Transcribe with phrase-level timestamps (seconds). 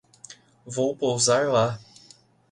[0.65, 1.79] Vou pousar lá